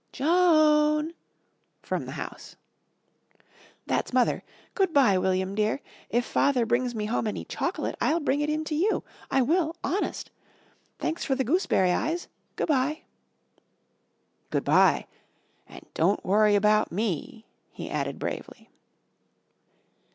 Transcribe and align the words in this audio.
"Joan!" 0.11 1.13
from 1.83 2.07
the 2.07 2.13
house. 2.13 2.55
"That's 3.85 4.11
Mother. 4.11 4.41
Good 4.73 4.93
bye, 4.95 5.19
William 5.19 5.53
dear. 5.53 5.79
If 6.09 6.25
Father 6.25 6.65
brings 6.65 6.95
me 6.95 7.05
home 7.05 7.27
any 7.27 7.45
chocolate, 7.45 7.95
I'll 8.01 8.19
bring 8.19 8.41
it 8.41 8.49
in 8.49 8.63
to 8.63 8.73
you. 8.73 9.03
I 9.29 9.43
will 9.43 9.75
honest. 9.83 10.31
Thanks 10.97 11.23
for 11.23 11.35
the 11.35 11.43
Gooseberry 11.43 11.91
Eyes. 11.91 12.27
Good 12.55 12.67
bye." 12.69 13.03
"Good 14.49 14.63
bye 14.63 15.05
and 15.67 15.85
don't 15.93 16.25
worry 16.25 16.55
about 16.55 16.91
me," 16.91 17.45
he 17.71 17.87
added 17.87 18.17
bravely. 18.17 18.71